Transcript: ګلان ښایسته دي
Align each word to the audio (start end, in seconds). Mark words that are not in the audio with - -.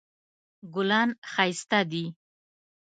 ګلان 0.73 1.09
ښایسته 1.31 1.79
دي 1.91 2.03